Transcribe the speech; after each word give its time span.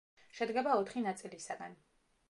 შედგება 0.37 0.73
ოთხი 0.79 1.05
ნაწილისაგან. 1.05 1.79